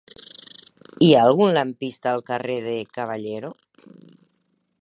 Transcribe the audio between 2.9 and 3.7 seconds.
Caballero?